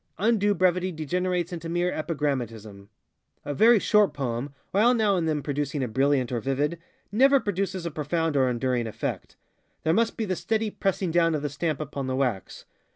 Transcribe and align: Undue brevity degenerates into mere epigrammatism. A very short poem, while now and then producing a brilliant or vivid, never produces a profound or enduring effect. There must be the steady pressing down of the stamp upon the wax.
Undue 0.17 0.55
brevity 0.55 0.91
degenerates 0.91 1.53
into 1.53 1.69
mere 1.69 1.91
epigrammatism. 1.91 2.87
A 3.45 3.53
very 3.53 3.77
short 3.77 4.15
poem, 4.15 4.51
while 4.71 4.95
now 4.95 5.15
and 5.15 5.29
then 5.29 5.43
producing 5.43 5.83
a 5.83 5.87
brilliant 5.87 6.31
or 6.31 6.39
vivid, 6.39 6.79
never 7.11 7.39
produces 7.39 7.85
a 7.85 7.91
profound 7.91 8.35
or 8.35 8.49
enduring 8.49 8.87
effect. 8.87 9.35
There 9.83 9.93
must 9.93 10.17
be 10.17 10.25
the 10.25 10.35
steady 10.35 10.71
pressing 10.71 11.11
down 11.11 11.35
of 11.35 11.43
the 11.43 11.49
stamp 11.49 11.79
upon 11.79 12.07
the 12.07 12.15
wax. 12.15 12.65